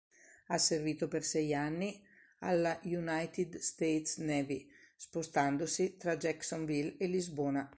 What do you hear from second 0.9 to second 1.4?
per